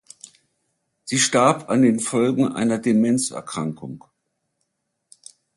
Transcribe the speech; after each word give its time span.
Sie 1.03 1.19
starb 1.19 1.69
an 1.69 1.83
den 1.83 1.99
Folgen 1.99 2.47
einer 2.51 2.79
Demenz-Erkrankung. 2.79 4.03